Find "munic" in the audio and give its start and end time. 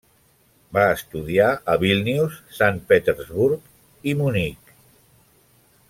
4.23-4.75